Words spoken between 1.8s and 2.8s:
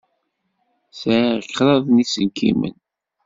n yiselkimen.